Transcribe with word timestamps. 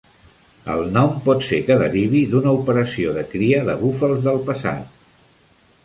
El 0.75 0.79
nom 0.95 1.11
pot 1.27 1.45
ser 1.49 1.59
que 1.67 1.77
derivi 1.83 2.23
d'una 2.33 2.55
operació 2.63 3.15
de 3.19 3.27
cria 3.35 3.61
de 3.71 3.77
búfals 3.85 4.27
del 4.29 4.43
passat. 4.51 5.01